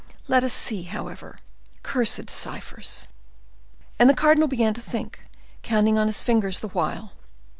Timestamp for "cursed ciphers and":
1.83-4.09